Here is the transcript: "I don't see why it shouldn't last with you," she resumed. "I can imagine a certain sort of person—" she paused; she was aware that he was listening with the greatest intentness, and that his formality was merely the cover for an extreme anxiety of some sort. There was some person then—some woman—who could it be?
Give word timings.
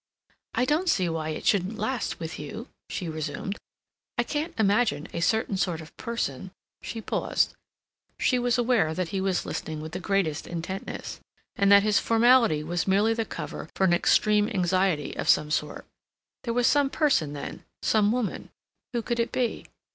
"I 0.55 0.65
don't 0.65 0.89
see 0.89 1.07
why 1.09 1.29
it 1.29 1.45
shouldn't 1.45 1.77
last 1.77 2.19
with 2.19 2.39
you," 2.39 2.69
she 2.89 3.07
resumed. 3.07 3.59
"I 4.17 4.23
can 4.23 4.51
imagine 4.57 5.07
a 5.13 5.19
certain 5.19 5.57
sort 5.57 5.79
of 5.79 5.95
person—" 5.95 6.49
she 6.81 7.01
paused; 7.01 7.53
she 8.17 8.39
was 8.39 8.57
aware 8.57 8.95
that 8.95 9.09
he 9.09 9.21
was 9.21 9.45
listening 9.45 9.79
with 9.79 9.91
the 9.91 9.99
greatest 9.99 10.47
intentness, 10.47 11.19
and 11.55 11.71
that 11.71 11.83
his 11.83 11.99
formality 11.99 12.63
was 12.63 12.87
merely 12.87 13.13
the 13.13 13.25
cover 13.25 13.69
for 13.75 13.83
an 13.83 13.93
extreme 13.93 14.49
anxiety 14.49 15.15
of 15.15 15.29
some 15.29 15.51
sort. 15.51 15.85
There 16.45 16.53
was 16.55 16.65
some 16.65 16.89
person 16.89 17.33
then—some 17.33 18.11
woman—who 18.11 19.03
could 19.03 19.19
it 19.19 19.31
be? 19.31 19.67